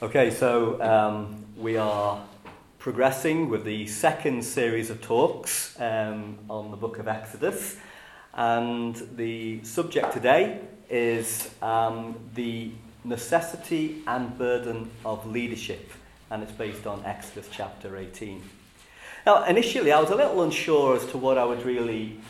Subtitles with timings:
[0.00, 2.24] Okay, so um, we are
[2.78, 7.74] progressing with the second series of talks um, on the book of Exodus,
[8.32, 12.70] and the subject today is um, the
[13.02, 15.90] necessity and burden of leadership,
[16.30, 18.40] and it's based on Exodus chapter 18.
[19.26, 22.20] Now, initially, I was a little unsure as to what I would really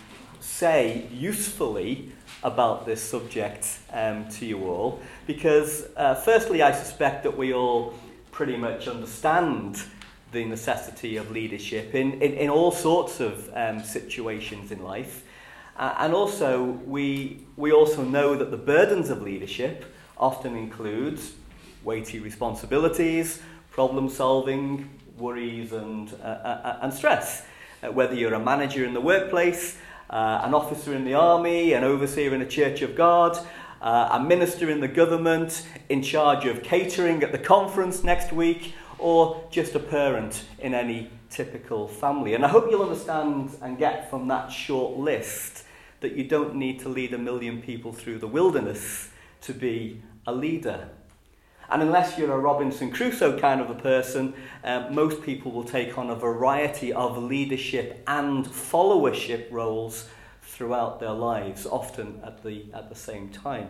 [0.41, 2.13] say usefully
[2.43, 7.95] about this subject um, to you all because, uh, firstly, I suspect that we all
[8.31, 9.83] pretty much understand
[10.31, 15.25] the necessity of leadership in, in, in all sorts of um, situations in life.
[15.77, 19.85] Uh, and also, we, we also know that the burdens of leadership
[20.17, 21.19] often include
[21.85, 27.45] weighty responsibilities, problem solving, worries, and, uh, uh, and stress.
[27.83, 29.79] Uh, whether you're a manager in the workplace,
[30.11, 33.39] uh, an officer in the army, an overseer in a church of God,
[33.81, 38.75] uh, a minister in the government, in charge of catering at the conference next week,
[38.99, 42.35] or just a parent in any typical family.
[42.35, 45.65] And I hope you'll understand and get from that short list
[46.01, 49.11] that you don't need to lead a million people through the wilderness
[49.43, 50.89] to be a leader.
[51.71, 54.33] And unless you're a Robinson Crusoe kind of a person,
[54.65, 60.09] uh, most people will take on a variety of leadership and followership roles
[60.43, 63.69] throughout their lives, often at the, at the same time.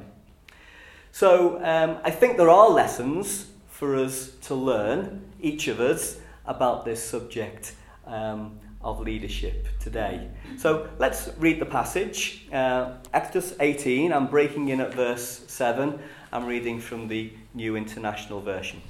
[1.11, 6.85] So um, I think there are lessons for us to learn, each of us, about
[6.85, 7.75] this subject
[8.07, 10.29] um, of leadership today.
[10.57, 12.47] So let's read the passage.
[12.53, 15.99] Uh, Exodus 18, I'm breaking in at verse 7.
[16.31, 18.83] I'm reading from the New International Version.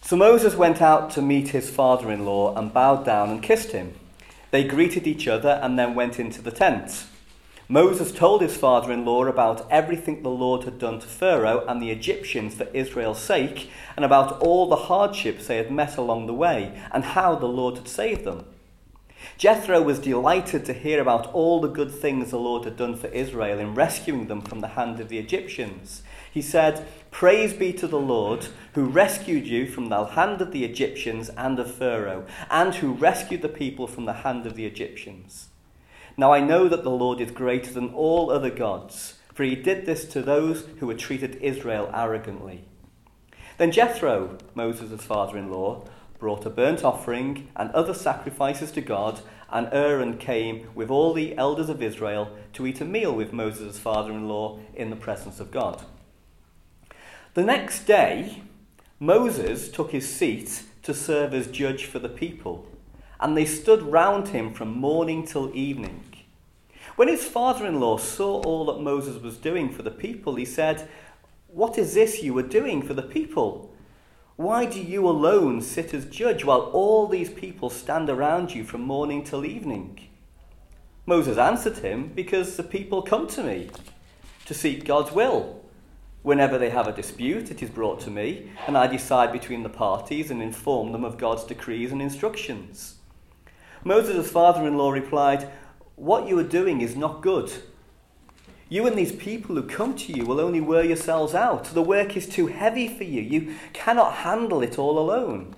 [0.00, 3.72] So Moses went out to meet his father in law and bowed down and kissed
[3.72, 3.92] him.
[4.52, 7.04] They greeted each other and then went into the tent.
[7.68, 11.82] Moses told his father in law about everything the Lord had done to Pharaoh and
[11.82, 16.32] the Egyptians for Israel's sake, and about all the hardships they had met along the
[16.32, 18.46] way, and how the Lord had saved them.
[19.38, 23.08] Jethro was delighted to hear about all the good things the Lord had done for
[23.08, 26.02] Israel in rescuing them from the hand of the Egyptians.
[26.32, 30.64] He said, Praise be to the Lord, who rescued you from the hand of the
[30.64, 35.48] Egyptians and of Pharaoh, and who rescued the people from the hand of the Egyptians.
[36.16, 39.84] Now I know that the Lord is greater than all other gods, for he did
[39.84, 42.64] this to those who had treated Israel arrogantly.
[43.58, 45.84] Then Jethro, Moses' father in law,
[46.26, 51.38] brought a burnt offering and other sacrifices to God, and Aaron came with all the
[51.38, 55.38] elders of Israel to eat a meal with Moses' father in law in the presence
[55.38, 55.84] of God.
[57.34, 58.42] The next day,
[58.98, 62.66] Moses took his seat to serve as judge for the people,
[63.20, 66.02] and they stood round him from morning till evening.
[66.96, 70.44] When his father in law saw all that Moses was doing for the people, he
[70.44, 70.88] said,
[71.46, 73.70] What is this you are doing for the people?
[74.36, 78.82] Why do you alone sit as judge while all these people stand around you from
[78.82, 79.98] morning till evening?
[81.06, 83.70] Moses answered him, Because the people come to me
[84.44, 85.62] to seek God's will.
[86.20, 89.70] Whenever they have a dispute, it is brought to me, and I decide between the
[89.70, 92.96] parties and inform them of God's decrees and instructions.
[93.84, 95.48] Moses' father in law replied,
[95.94, 97.50] What you are doing is not good.
[98.68, 101.66] You and these people who come to you will only wear yourselves out.
[101.66, 103.22] The work is too heavy for you.
[103.22, 105.54] You cannot handle it all alone.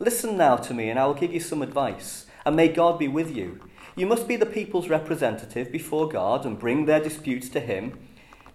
[0.00, 3.06] Listen now to me, and I will give you some advice, and may God be
[3.06, 3.60] with you.
[3.94, 7.96] You must be the people's representative before God and bring their disputes to Him.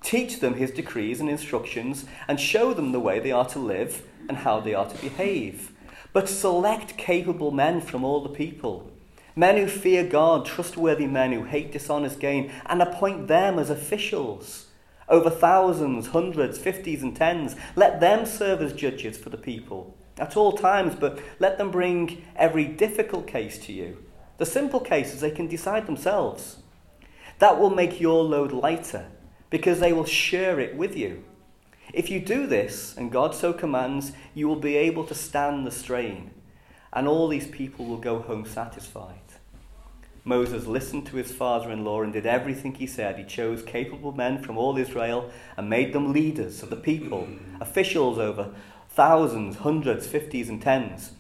[0.04, 4.04] Teach them his decrees and instructions, and show them the way they are to live
[4.28, 5.72] and how they are to behave.
[6.14, 8.92] But select capable men from all the people,
[9.38, 14.66] men who fear God, trustworthy men who hate dishonest gain, and appoint them as officials
[15.10, 17.56] over thousands, hundreds, fifties, and tens.
[17.76, 22.26] Let them serve as judges for the people at all times, but let them bring
[22.36, 24.04] every difficult case to you.
[24.38, 26.58] The simple cases they can decide themselves.
[27.40, 29.08] That will make your load lighter
[29.50, 31.24] because they will share it with you.
[31.94, 35.72] If you do this, and God so commands, you will be able to stand the
[35.72, 36.32] strain,
[36.92, 39.27] and all these people will go home satisfied.
[40.28, 43.18] Moses listened to his father in law and did everything he said.
[43.18, 47.30] He chose capable men from all Israel and made them leaders of the people,
[47.62, 48.54] officials over
[48.90, 51.12] thousands, hundreds, fifties, and tens.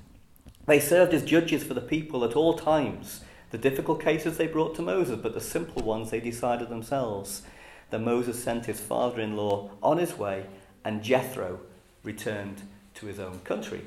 [0.65, 3.21] They served as judges for the people at all times.
[3.51, 7.43] The difficult cases they brought to Moses, but the simple ones they decided themselves.
[7.89, 10.47] Then Moses sent his father in law on his way,
[10.83, 11.61] and Jethro
[12.03, 12.63] returned
[12.95, 13.83] to his own country.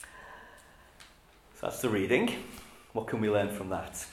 [0.00, 2.34] So that's the reading.
[2.94, 4.06] What can we learn from that?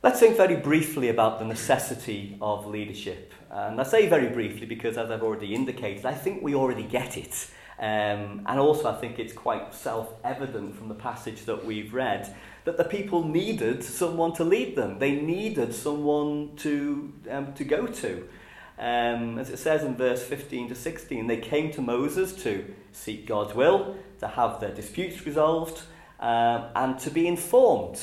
[0.00, 3.34] Let's think very briefly about the necessity of leadership.
[3.50, 7.16] And I say very briefly because, as I've already indicated, I think we already get
[7.16, 7.50] it.
[7.80, 12.32] Um, and also, I think it's quite self evident from the passage that we've read
[12.64, 15.00] that the people needed someone to lead them.
[15.00, 18.28] They needed someone to, um, to go to.
[18.78, 23.26] Um, as it says in verse 15 to 16, they came to Moses to seek
[23.26, 25.82] God's will, to have their disputes resolved,
[26.20, 28.00] um, and to be informed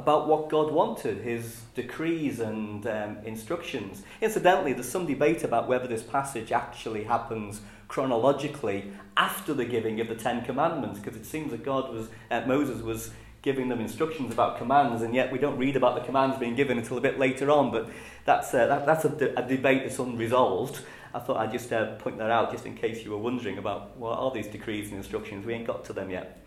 [0.00, 4.02] about what God wanted, his decrees and um, instructions.
[4.22, 10.08] Incidentally, there's some debate about whether this passage actually happens chronologically after the giving of
[10.08, 13.10] the Ten Commandments, because it seems that God was, uh, Moses was
[13.42, 16.78] giving them instructions about commands, and yet we don't read about the commands being given
[16.78, 17.70] until a bit later on.
[17.70, 17.90] But
[18.24, 20.80] that's, uh, that, that's a, de- a, debate that's unresolved.
[21.12, 23.98] I thought I'd just uh, point that out just in case you were wondering about
[23.98, 25.44] what are these decrees and instructions.
[25.44, 26.42] We ain't got to them yet.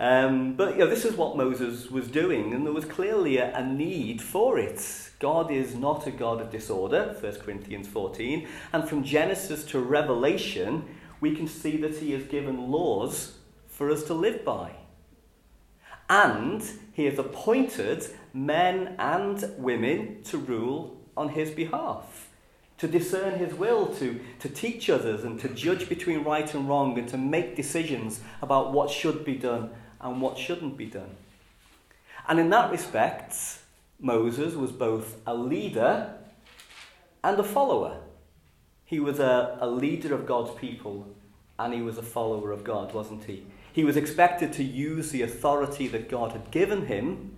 [0.00, 3.54] Um, but you know, this is what Moses was doing, and there was clearly a,
[3.54, 5.10] a need for it.
[5.18, 8.48] God is not a God of disorder, 1 Corinthians 14.
[8.72, 10.84] And from Genesis to Revelation,
[11.20, 13.36] we can see that he has given laws
[13.68, 14.72] for us to live by.
[16.08, 16.64] And
[16.94, 22.30] he has appointed men and women to rule on his behalf,
[22.78, 26.98] to discern his will, to, to teach others, and to judge between right and wrong,
[26.98, 29.70] and to make decisions about what should be done
[30.00, 31.16] and what shouldn't be done.
[32.28, 33.34] And in that respect,
[33.98, 36.14] Moses was both a leader
[37.22, 37.98] and a follower.
[38.84, 41.06] He was a, a leader of God's people
[41.58, 43.44] and he was a follower of God, wasn't he?
[43.72, 47.36] He was expected to use the authority that God had given him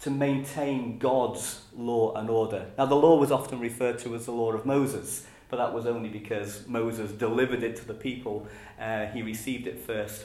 [0.00, 2.66] to maintain God's law and order.
[2.76, 5.86] Now, the law was often referred to as the law of Moses, but that was
[5.86, 8.48] only because Moses delivered it to the people.
[8.80, 10.24] Uh, he received it first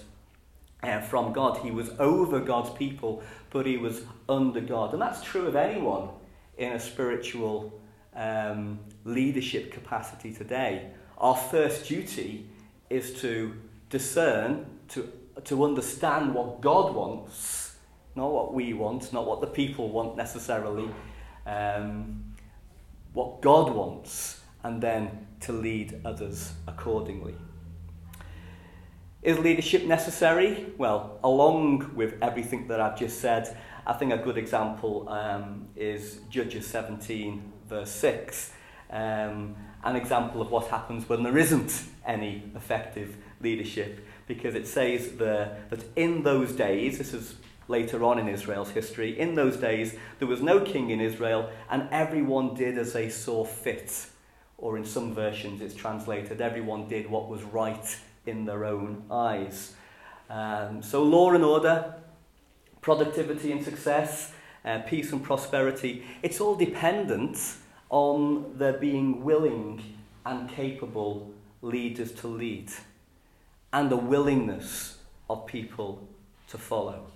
[0.83, 1.57] uh, from God.
[1.57, 4.93] He was over God's people, but he was under God.
[4.93, 6.09] And that's true of anyone
[6.57, 7.79] in a spiritual
[8.15, 10.91] um, leadership capacity today.
[11.17, 12.47] Our first duty
[12.89, 13.53] is to
[13.89, 15.11] discern, to,
[15.45, 17.75] to understand what God wants,
[18.15, 20.89] not what we want, not what the people want necessarily,
[21.45, 22.23] um,
[23.13, 27.35] what God wants, and then to lead others accordingly.
[29.23, 30.73] Is leadership necessary?
[30.77, 36.19] Well, along with everything that I've just said, I think a good example um, is
[36.29, 38.51] Judges 17, verse 6.
[38.91, 45.13] Um, an example of what happens when there isn't any effective leadership, because it says
[45.13, 47.35] there that in those days, this is
[47.67, 51.89] later on in Israel's history, in those days there was no king in Israel, and
[51.91, 54.09] everyone did as they saw fit.
[54.59, 57.97] Or in some versions, it's translated, everyone did what was right
[58.27, 59.73] in their own eyes.
[60.29, 61.95] Um, so, law and order,
[62.81, 64.33] productivity and success,
[64.65, 67.37] uh, peace and prosperity, it's all dependent
[67.89, 69.81] on there being willing
[70.25, 71.31] and capable
[71.61, 72.69] leaders to lead
[73.71, 74.97] and a willingness
[75.29, 76.07] of people
[76.49, 77.07] to follow.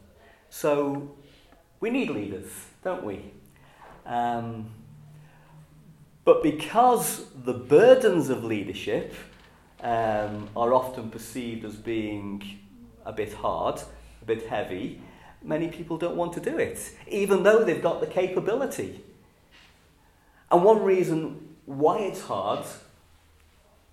[0.49, 1.11] So,
[1.79, 2.49] we need leaders,
[2.83, 3.31] don't we?
[4.05, 4.69] Um,
[6.23, 9.13] but because the burdens of leadership
[9.81, 12.59] um, are often perceived as being
[13.05, 13.81] a bit hard,
[14.21, 15.01] a bit heavy,
[15.43, 19.03] many people don't want to do it, even though they've got the capability.
[20.51, 22.65] And one reason why it's hard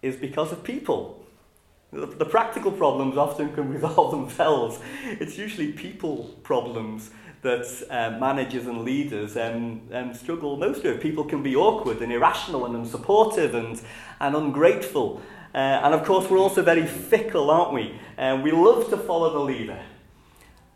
[0.03, 1.25] is because of people.
[1.93, 4.79] The, the practical problems often can resolve themselves.
[5.05, 7.11] It's usually people problems
[7.43, 11.01] that uh, managers and leaders um, um, struggle most with.
[11.01, 13.81] People can be awkward and irrational and unsupportive and,
[14.21, 15.23] and ungrateful.
[15.55, 17.99] Uh, and of course, we're also very fickle, aren't we?
[18.17, 19.81] Um, we love to follow the leader,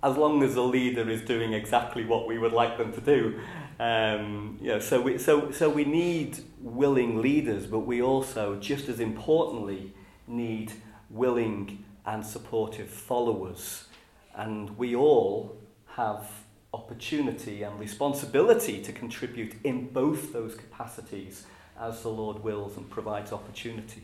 [0.02, 3.40] as long as the leader is doing exactly what we would like them to do.
[3.78, 8.88] Um, you know, so, we, so, so we need willing leaders, but we also, just
[8.88, 9.92] as importantly,
[10.26, 10.72] need
[11.10, 13.88] willing and supportive followers.
[14.34, 15.56] And we all
[15.96, 16.26] have
[16.72, 21.46] opportunity and responsibility to contribute in both those capacities
[21.78, 24.02] as the Lord wills and provides opportunity.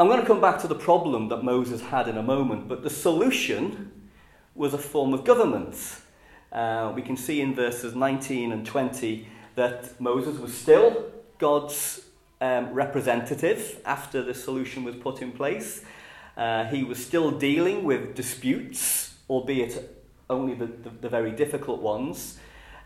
[0.00, 2.82] I'm going to come back to the problem that Moses had in a moment, but
[2.82, 3.92] the solution
[4.54, 5.76] was a form of government.
[6.50, 12.00] Uh, we can see in verses 19 and 20 that Moses was still God's
[12.40, 15.84] um, representative after the solution was put in place.
[16.34, 19.98] Uh, he was still dealing with disputes, albeit
[20.30, 22.38] only the, the, the very difficult ones.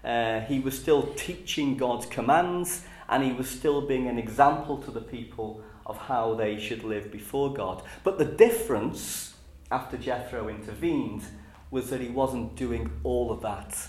[0.04, 4.90] Uh, he was still teaching God's commands, and he was still being an example to
[4.90, 7.82] the people of how they should live before God.
[8.02, 9.34] But the difference
[9.70, 11.22] after Jethro intervened
[11.70, 13.88] was that he wasn't doing all of that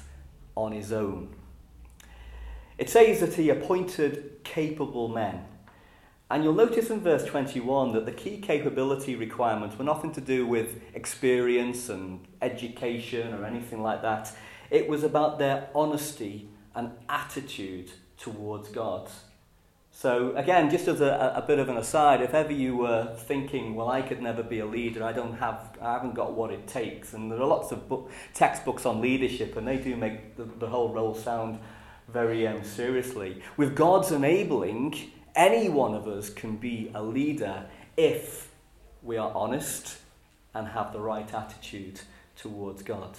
[0.55, 1.35] on his own.
[2.77, 5.45] It says that he appointed capable men.
[6.29, 10.47] And you'll notice in verse 21 that the key capability requirements were nothing to do
[10.47, 14.35] with experience and education or anything like that.
[14.71, 19.09] It was about their honesty and attitude towards God.
[19.97, 23.75] So, again, just as a, a bit of an aside, if ever you were thinking,
[23.75, 26.67] well, I could never be a leader, I, don't have, I haven't got what it
[26.67, 30.43] takes, and there are lots of book, textbooks on leadership, and they do make the,
[30.43, 31.59] the whole role sound
[32.09, 33.41] very um, seriously.
[33.55, 34.97] With God's enabling,
[35.33, 37.63] any one of us can be a leader
[37.95, 38.49] if
[39.01, 39.99] we are honest
[40.53, 42.01] and have the right attitude
[42.35, 43.17] towards God.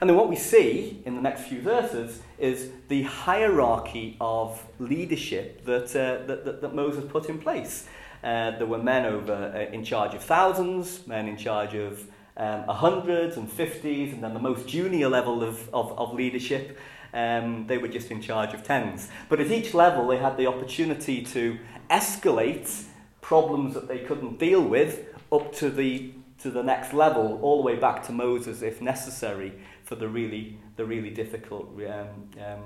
[0.00, 5.64] And then what we see in the next few verses is the hierarchy of leadership
[5.64, 7.86] that, uh, that, that, that, Moses put in place.
[8.22, 12.04] Uh, there were men over uh, in charge of thousands, men in charge of
[12.36, 16.78] um, hundreds and fifties, and then the most junior level of, of, of leadership,
[17.12, 19.08] um, they were just in charge of tens.
[19.28, 21.58] But at each level, they had the opportunity to
[21.90, 22.84] escalate
[23.20, 27.64] problems that they couldn't deal with up to the to the next level, all the
[27.64, 29.52] way back to Moses if necessary
[29.88, 32.62] for the really, the really difficult um, um,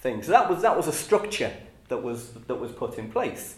[0.00, 0.26] things.
[0.26, 1.50] So that was, that was a structure
[1.88, 3.56] that was, that was put in place.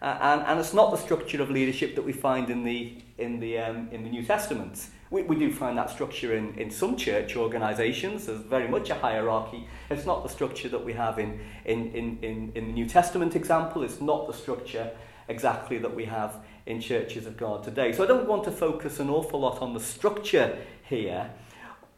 [0.00, 3.40] Uh, and, and it's not the structure of leadership that we find in the, in
[3.40, 4.86] the, um, in the New Testament.
[5.10, 8.26] We, we do find that structure in, in some church organisations.
[8.26, 9.66] There's very much a hierarchy.
[9.90, 13.34] It's not the structure that we have in, in, in, in, in the New Testament
[13.34, 13.82] example.
[13.82, 14.92] It's not the structure
[15.26, 17.92] exactly that we have in churches of God today.
[17.92, 21.30] So I don't want to focus an awful lot on the structure here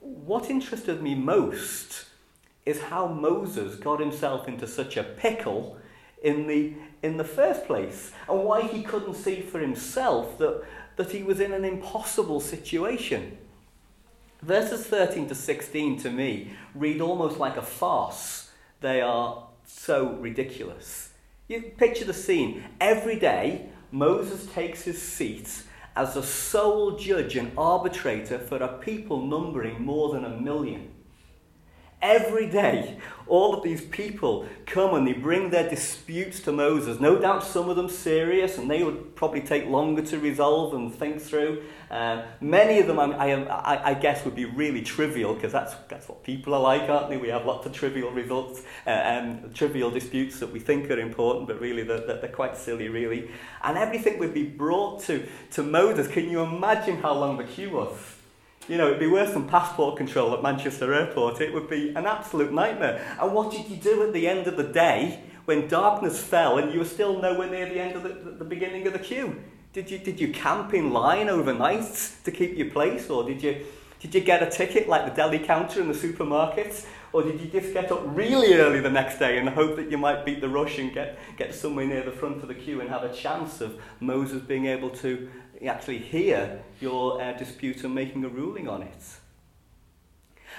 [0.00, 2.06] what interested me most
[2.64, 5.78] is how Moses got himself into such a pickle
[6.22, 10.64] in the, in the first place and why he couldn't see for himself that,
[10.96, 13.38] that he was in an impossible situation.
[14.42, 18.50] Verses 13 to 16 to me read almost like a farce.
[18.80, 21.10] They are so ridiculous.
[21.48, 22.64] You picture the scene.
[22.80, 25.62] Every day, Moses takes his seat
[25.96, 30.90] as a sole judge and arbitrator for a people numbering more than a million.
[32.02, 37.00] Every day, all of these people come and they bring their disputes to Moses.
[37.00, 40.94] No doubt some of them serious, and they would probably take longer to resolve and
[40.94, 41.62] think through.
[41.90, 46.06] Uh, many of them, I, I, I, guess, would be really trivial because that's, that's
[46.08, 47.16] what people are like, aren't they?
[47.16, 51.46] We have lots of trivial results, uh, um, trivial disputes that we think are important,
[51.46, 53.30] but really they're, they're quite silly, really.
[53.64, 56.08] And everything would be brought to, to Moses.
[56.08, 57.96] Can you imagine how long the queue was?
[58.68, 61.40] You know, it'd be worse than passport control at Manchester Airport.
[61.40, 63.00] It would be an absolute nightmare.
[63.20, 66.72] And what did you do at the end of the day when darkness fell and
[66.72, 69.40] you were still nowhere near the end of the, the beginning of the queue?
[69.72, 73.08] Did you, did you camp in line overnight to keep your place?
[73.08, 73.64] Or did you,
[74.00, 76.86] did you get a ticket like the deli counter in the supermarkets?
[77.12, 79.96] Or did you just get up really early the next day and hope that you
[79.96, 82.90] might beat the rush and get, get somewhere near the front of the queue and
[82.90, 85.30] have a chance of Moses being able to
[85.64, 89.02] actually hear your uh, dispute and making a ruling on it.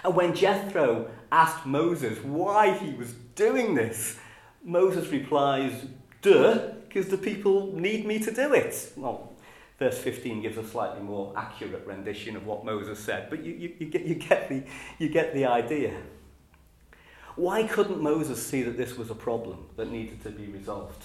[0.03, 4.17] And when Jethro asked Moses why he was doing this,
[4.63, 5.85] Moses replies,
[6.21, 8.91] Duh, because the people need me to do it.
[8.95, 9.33] Well,
[9.79, 13.73] verse 15 gives a slightly more accurate rendition of what Moses said, but you, you,
[13.79, 14.63] you, get, you, get, the,
[14.97, 15.93] you get the idea.
[17.35, 21.03] Why couldn't Moses see that this was a problem that needed to be resolved?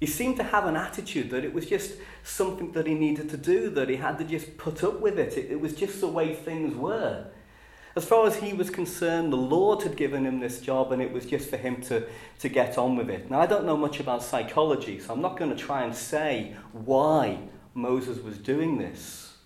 [0.00, 3.36] He seemed to have an attitude that it was just something that he needed to
[3.36, 5.36] do, that he had to just put up with it.
[5.36, 7.26] It, it was just the way things were.
[7.96, 11.12] As far as he was concerned, the Lord had given him this job and it
[11.12, 12.06] was just for him to,
[12.38, 13.28] to get on with it.
[13.28, 16.54] Now, I don't know much about psychology, so I'm not going to try and say
[16.70, 17.40] why
[17.74, 19.36] Moses was doing this,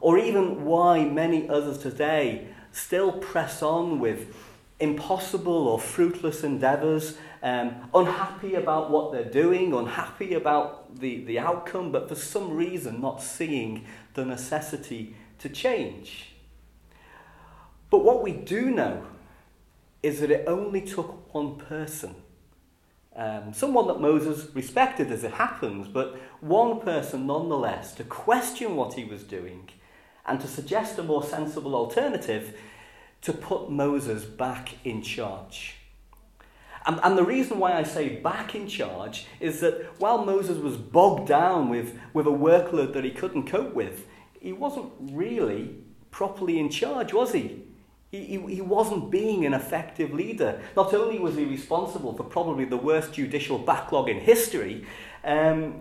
[0.00, 4.36] or even why many others today still press on with
[4.78, 11.92] impossible or fruitless endeavours um, unhappy about what they're doing, unhappy about the, the outcome,
[11.92, 13.84] but for some reason not seeing
[14.14, 16.30] the necessity to change.
[17.90, 19.06] But what we do know
[20.02, 22.14] is that it only took one person.
[23.14, 28.94] Um, someone that Moses respected as it happens, but one person nonetheless to question what
[28.94, 29.68] he was doing
[30.24, 32.56] and to suggest a more sensible alternative
[33.20, 35.76] to put Moses back in charge.
[36.86, 40.76] And, and the reason why I say back in charge is that while Moses was
[40.76, 44.06] bogged down with, with a workload that he couldn't cope with,
[44.38, 45.76] he wasn't really
[46.10, 47.62] properly in charge, was he?
[48.10, 50.60] He, he, he wasn't being an effective leader.
[50.76, 54.86] Not only was he responsible for probably the worst judicial backlog in history,
[55.24, 55.80] um,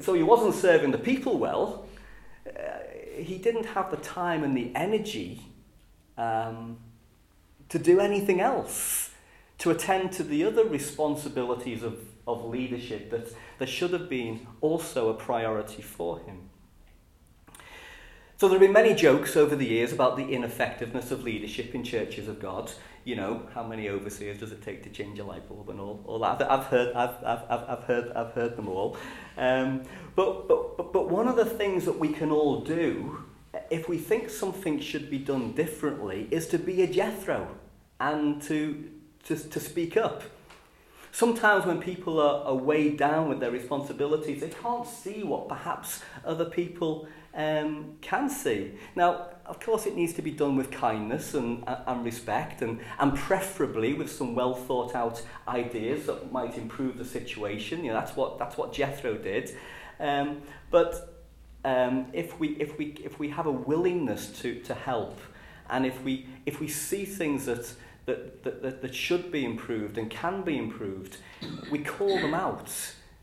[0.00, 1.86] so he wasn't serving the people well,
[2.46, 2.60] uh,
[3.16, 5.42] he didn't have the time and the energy
[6.16, 6.78] um,
[7.68, 9.10] to do anything else,
[9.58, 15.08] to attend to the other responsibilities of, of leadership that, that should have been also
[15.08, 16.50] a priority for him.
[18.36, 21.84] So there have been many jokes over the years about the ineffectiveness of leadership in
[21.84, 22.70] churches of God.
[23.04, 26.02] You know, how many overseers does it take to change a light bulb and all,
[26.04, 26.42] all that.
[26.50, 28.96] I've heard, I've, I've, I've, heard, I've heard them all.
[29.38, 29.84] Um,
[30.16, 33.24] but, but, but one of the things that we can all do,
[33.70, 37.56] if we think something should be done differently, is to be a Jethro
[38.00, 38.90] and to,
[39.26, 40.22] to, to speak up.
[41.12, 46.02] Sometimes when people are, are weighed down with their responsibilities, they can't see what perhaps
[46.24, 48.72] other people um, can see.
[48.96, 53.14] Now, of course, it needs to be done with kindness and, and respect, and, and
[53.14, 57.84] preferably with some well thought out ideas that might improve the situation.
[57.84, 59.56] You know, that's what that's what Jethro did.
[60.00, 61.22] Um, but
[61.64, 65.18] um, if we if we if we have a willingness to to help,
[65.68, 67.72] and if we if we see things that
[68.06, 71.16] that, that, that, that should be improved and can be improved,
[71.70, 72.70] we call them out,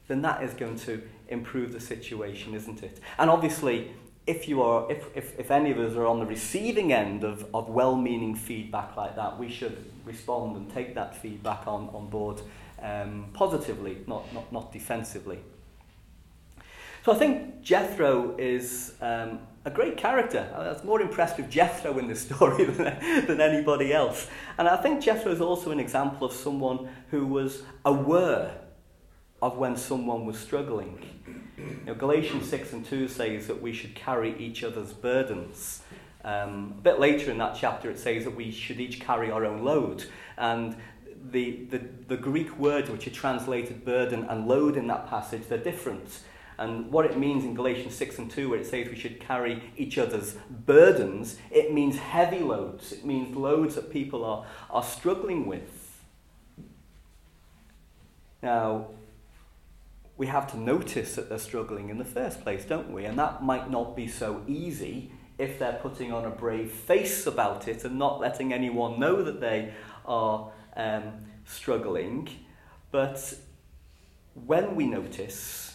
[0.07, 2.99] then that is going to improve the situation, isn't it?
[3.17, 3.91] And obviously,
[4.27, 7.45] if you are, if, if, if any of us are on the receiving end of,
[7.53, 12.41] of well-meaning feedback like that, we should respond and take that feedback on, on board
[12.81, 15.39] um, positively, not, not, not defensively.
[17.03, 20.49] So I think Jethro is um, a great character.
[20.55, 24.27] I was more impressed with Jethro in this story than, than anybody else.
[24.57, 28.57] And I think Jethro is also an example of someone who was aware
[29.41, 30.99] of when someone was struggling.
[31.57, 35.81] You know, Galatians 6 and 2 says that we should carry each other's burdens.
[36.23, 39.45] Um, a bit later in that chapter, it says that we should each carry our
[39.45, 40.05] own load.
[40.37, 40.75] And
[41.29, 45.57] the, the, the Greek words which are translated burden and load in that passage, they're
[45.57, 46.19] different.
[46.61, 49.63] And what it means in Galatians 6 and 2, where it says we should carry
[49.75, 52.91] each other's burdens, it means heavy loads.
[52.91, 55.99] It means loads that people are, are struggling with.
[58.43, 58.89] Now,
[60.17, 63.05] we have to notice that they're struggling in the first place, don't we?
[63.05, 67.67] And that might not be so easy if they're putting on a brave face about
[67.67, 69.73] it and not letting anyone know that they
[70.05, 72.29] are um, struggling.
[72.91, 73.33] But
[74.35, 75.70] when we notice,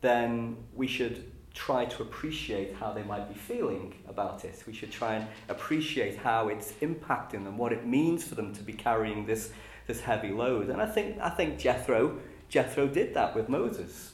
[0.00, 4.62] then we should try to appreciate how they might be feeling about it.
[4.66, 8.62] We should try and appreciate how it's impacting them, what it means for them to
[8.62, 9.50] be carrying this,
[9.86, 10.68] this heavy load.
[10.68, 14.12] And I think, I think Jethro Jethro did that with Moses.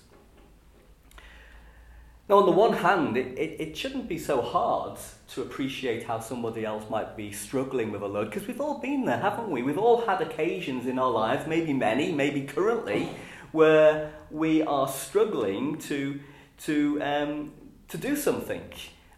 [2.28, 6.20] Now, on the one hand, it, it, it shouldn't be so hard to appreciate how
[6.20, 9.62] somebody else might be struggling with a load, because we've all been there, haven't we?
[9.62, 13.10] We've all had occasions in our lives, maybe many, maybe currently,
[13.54, 16.18] where we are struggling to,
[16.58, 17.52] to, um,
[17.86, 18.60] to do something.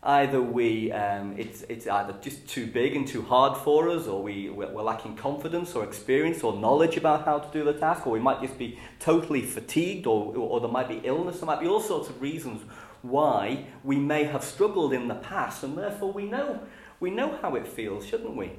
[0.02, 4.22] Either we, um, it's, it's either just too big and too hard for us, or
[4.22, 8.10] we, we're lacking confidence or experience or knowledge about how to do the task, or
[8.12, 11.66] we might just be totally fatigued, or, or there might be illness, there might be
[11.66, 12.60] all sorts of reasons
[13.00, 16.60] why we may have struggled in the past, and therefore we know,
[17.00, 18.52] we know how it feels, shouldn't we?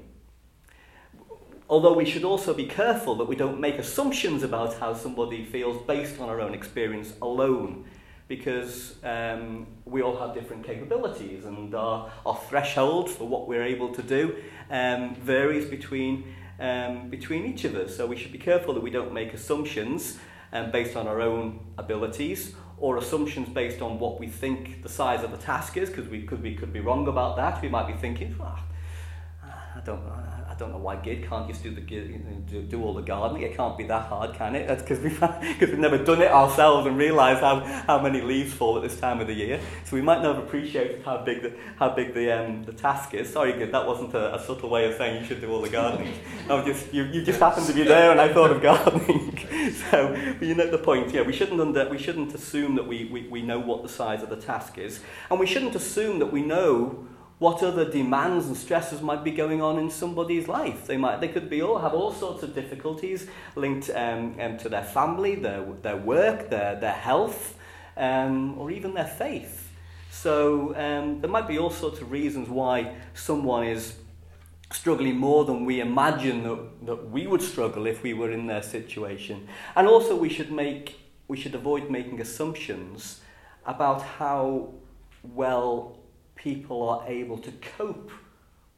[1.69, 5.81] Although we should also be careful that we don't make assumptions about how somebody feels
[5.85, 7.85] based on our own experience alone
[8.29, 13.93] because um, we all have different capabilities and our, our threshold for what we're able
[13.93, 14.35] to do
[14.69, 17.95] um, varies between, um, between each of us.
[17.95, 20.17] So we should be careful that we don't make assumptions
[20.53, 25.23] um, based on our own abilities or assumptions based on what we think the size
[25.23, 27.61] of the task is because we could, we could be wrong about that.
[27.61, 28.59] We might be thinking, oh,
[29.43, 33.01] I don't know, don't know why Gid can't just do the do, do all the
[33.01, 33.43] gardening.
[33.43, 34.67] It can't be that hard, can it?
[34.67, 38.53] That's because we've because we've never done it ourselves and realised how, how many leaves
[38.53, 39.59] fall at this time of the year.
[39.85, 43.13] So we might not have appreciated how big the how big the um, the task
[43.13, 43.31] is.
[43.31, 45.69] Sorry, Gid, that wasn't a, a subtle way of saying you should do all the
[45.69, 46.13] gardening.
[46.49, 49.37] I just you, you just happened to be there and I thought of gardening.
[49.91, 51.13] so you know the point.
[51.13, 54.23] Yeah, we shouldn't under, we shouldn't assume that we, we, we know what the size
[54.23, 57.07] of the task is, and we shouldn't assume that we know
[57.39, 60.87] what other demands and stresses might be going on in somebody's life.
[60.87, 64.69] They might, they could be all have all sorts of difficulties linked um, um, to
[64.69, 67.55] their family, their their work, their their health,
[67.95, 69.69] um, or even their faith.
[70.09, 73.97] So um, there might be all sorts of reasons why someone is
[74.71, 78.63] struggling more than we imagine that, that we would struggle if we were in their
[78.63, 79.47] situation.
[79.75, 83.21] And also we should make we should avoid making assumptions
[83.65, 84.73] about how
[85.23, 85.97] well
[86.47, 88.09] people are able to cope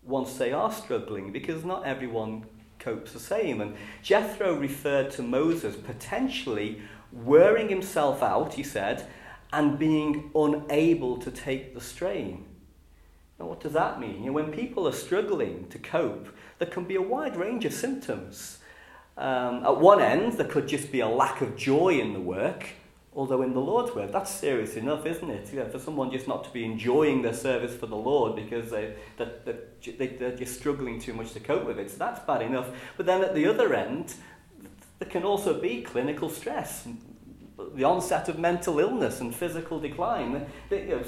[0.03, 2.43] once they are struggling because not everyone
[2.79, 3.61] copes the same.
[3.61, 9.05] And Jethro referred to Moses potentially wearing himself out, he said,
[9.53, 12.45] and being unable to take the strain.
[13.39, 14.23] Now, what does that mean?
[14.23, 16.27] You know, when people are struggling to cope,
[16.57, 18.57] there can be a wide range of symptoms.
[19.15, 22.69] Um, at one end, there could just be a lack of joy in the work,
[23.19, 25.51] although in the Lord's work, that's serious enough, isn't it?
[25.51, 28.95] Yeah, for someone just not to be enjoying their service for the Lord because they,
[29.17, 32.69] they, they're just struggling too much to cope with it, so that's bad enough.
[32.95, 34.13] But then at the other end,
[34.99, 36.87] there can also be clinical stress,
[37.75, 40.45] the onset of mental illness and physical decline.
[40.71, 41.03] You know,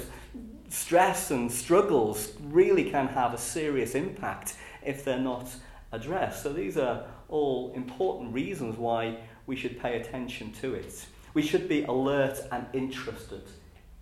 [0.68, 5.48] stress and struggles really can have a serious impact if they're not
[5.92, 6.42] addressed.
[6.42, 11.06] So these are all important reasons why we should pay attention to it.
[11.34, 13.42] We should be alert and interested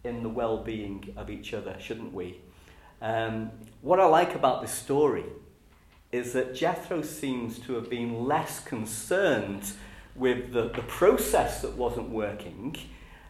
[0.05, 2.40] in the well being of each other, shouldn't we?
[3.01, 3.51] Um,
[3.83, 5.25] what I like about this story
[6.12, 9.73] is that Jethro seems to have been less concerned
[10.16, 12.77] with the, the process that wasn't working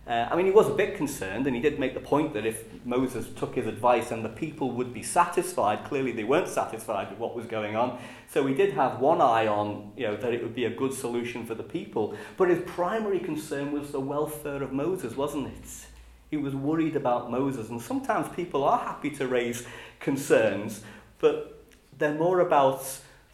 [0.06, 2.46] uh, I mean, he was a bit concerned, and he did make the point that
[2.46, 7.10] if Moses took his advice and the people would be satisfied, clearly they weren't satisfied
[7.10, 7.98] with what was going on.
[8.28, 10.94] So he did have one eye on, you know, that it would be a good
[10.94, 12.16] solution for the people.
[12.38, 15.86] But his primary concern was the welfare of Moses, wasn't it?
[16.30, 19.66] He was worried about Moses, and sometimes people are happy to raise
[19.98, 20.82] concerns,
[21.18, 21.62] but
[21.98, 22.84] they're more about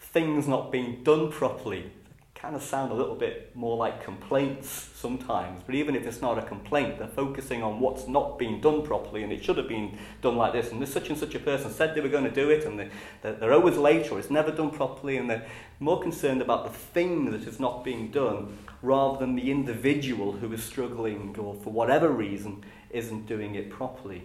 [0.01, 1.93] things not being done properly
[2.41, 5.63] kind of sound a little bit more like complaints sometimes.
[5.65, 9.23] But even if it's not a complaint, they're focusing on what's not being done properly
[9.23, 10.71] and it should have been done like this.
[10.71, 12.79] And this such and such a person said they were going to do it and
[12.79, 12.91] they,
[13.23, 15.47] they're always late or it's never done properly and they're
[15.81, 20.53] more concerned about the thing that is not being done rather than the individual who
[20.53, 24.23] is struggling or for whatever reason isn't doing it properly.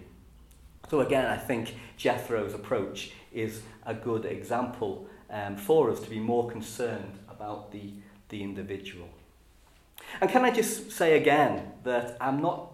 [0.90, 6.20] So again, I think Jethro's approach is a good example um, for us to be
[6.20, 7.92] more concerned about the
[8.28, 9.08] the individual.
[10.20, 12.72] And can I just say again that I'm not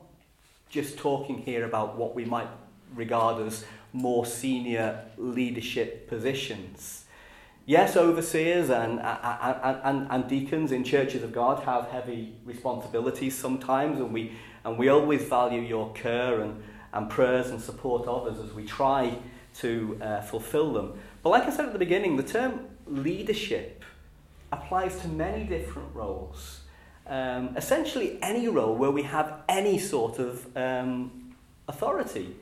[0.71, 2.49] just talking here about what we might
[2.95, 7.05] regard as more senior leadership positions.
[7.67, 13.99] Yes, overseers and, and, and, and deacons in churches of God have heavy responsibilities sometimes,
[13.99, 14.33] and we,
[14.65, 18.65] and we always value your care and, and prayers and support of us as we
[18.65, 19.19] try
[19.57, 20.99] to uh, fulfill them.
[21.23, 23.78] But like I said at the beginning, the term leadership
[24.53, 26.61] applies to many different roles.
[27.07, 31.35] Um, essentially, any role where we have any sort of um,
[31.67, 32.37] authority.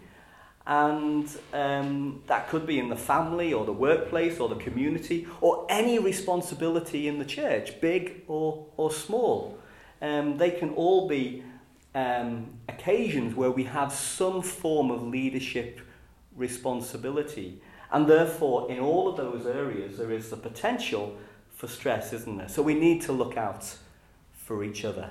[0.67, 5.65] And um, that could be in the family or the workplace or the community or
[5.69, 9.59] any responsibility in the church, big or, or small.
[10.03, 11.45] Um, they can all be
[11.95, 15.81] um, occasions where we have some form of leadership
[16.35, 17.63] responsibility.
[17.93, 21.17] And therefore, in all of those areas, there is the potential
[21.57, 22.49] for stress, isn't there?
[22.49, 23.77] So we need to look out
[24.33, 25.11] for each other.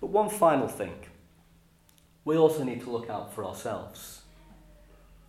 [0.00, 0.94] But one final thing
[2.24, 4.20] we also need to look out for ourselves.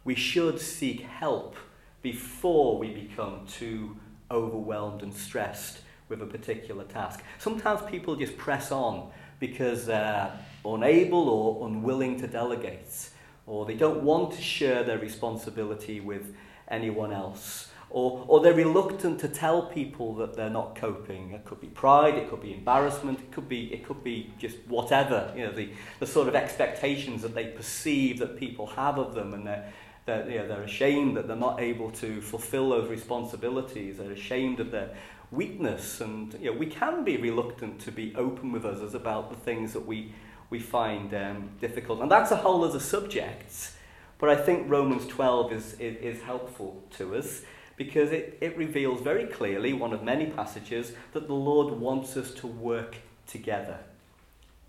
[0.04, 1.56] We should seek help
[2.02, 3.96] before we become too
[4.30, 5.80] overwhelmed and stressed
[6.10, 7.24] with a particular task.
[7.38, 10.30] Sometimes people just press on because they're
[10.66, 13.12] unable or unwilling to delegate,
[13.46, 16.36] or they don't want to share their responsibility with
[16.68, 21.32] anyone else or, or they're reluctant to tell people that they're not coping.
[21.32, 24.58] It could be pride, it could be embarrassment, it could be, it could be just
[24.68, 29.16] whatever, you know, the, the sort of expectations that they perceive that people have of
[29.16, 29.74] them and they're,
[30.06, 34.60] they're, you know, they're ashamed that they're not able to fulfill those responsibilities, they're ashamed
[34.60, 34.92] of their
[35.32, 39.36] weakness and you know, we can be reluctant to be open with others about the
[39.38, 40.14] things that we,
[40.52, 42.02] we find um, difficult.
[42.02, 43.72] And that's a whole other subject,
[44.20, 47.42] but I think Romans 12 is, is, is helpful to us
[47.80, 52.34] because it, it reveals very clearly, one of many passages, that the Lord wants us
[52.34, 53.78] to work together.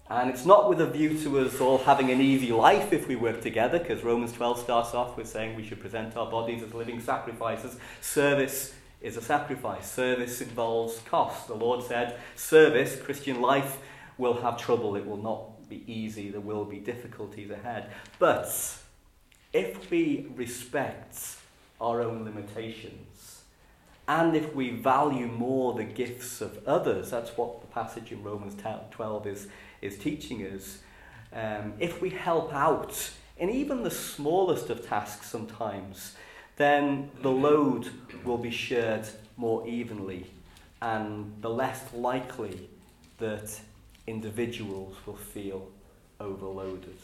[0.09, 3.17] And it's not with a view to us all having an easy life if we
[3.17, 6.73] work together, because Romans 12 starts off with saying we should present our bodies as
[6.73, 7.77] living sacrifices.
[8.01, 11.49] Service is a sacrifice, service involves cost.
[11.49, 13.79] The Lord said, service, Christian life,
[14.19, 17.91] will have trouble, it will not be easy, there will be difficulties ahead.
[18.21, 18.47] But
[19.53, 21.40] if we respect
[21.81, 23.43] our own limitations.
[24.09, 28.61] And if we value more the gifts of others, that's what the passage in Romans
[28.91, 29.49] 12 is,
[29.81, 30.79] is teaching us.
[31.33, 36.17] Um, if we help out in even the smallest of tasks sometimes,
[36.57, 37.89] then the load
[38.25, 40.27] will be shared more evenly
[40.83, 42.69] and the less likely
[43.19, 43.61] that
[44.07, 45.69] individuals will feel
[46.19, 46.97] overloaded.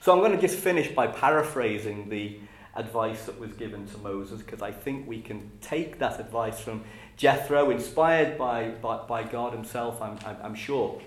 [0.00, 2.38] So I'm going to just finish by paraphrasing the
[2.76, 6.84] advice that was given to Moses because I think we can take that advice from
[7.16, 11.00] Jethro, inspired by, by, by God himself, I'm, I'm, I'm sure.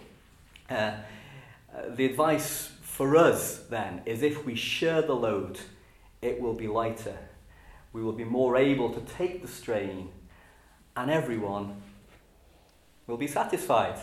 [0.70, 0.96] Uh, uh,
[1.90, 5.60] the advice for us then is if we share the load,
[6.22, 7.18] it will be lighter.
[7.94, 10.10] we will be more able to take the strain,
[10.96, 11.82] and everyone
[13.08, 14.00] will be satisfied.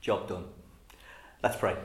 [0.00, 0.44] Job done.
[1.42, 1.76] Let's pray.